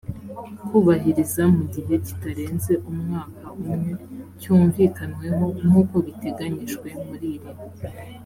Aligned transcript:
kubahiriza 0.67 1.43
mu 1.55 1.63
gihe 1.73 1.93
kitarenze 2.05 2.73
umwaka 2.89 3.45
umwe 3.63 3.91
cyumvikanweho 4.39 5.45
nk 5.67 5.73
uko 5.81 5.95
biteganyijwe 6.05 6.87
muri 7.07 7.27
iri 7.35 7.49